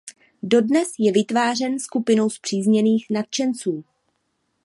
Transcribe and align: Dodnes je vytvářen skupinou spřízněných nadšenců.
Dodnes 0.43 0.89
je 0.99 1.11
vytvářen 1.11 1.79
skupinou 1.79 2.29
spřízněných 2.29 3.07
nadšenců. 3.09 3.83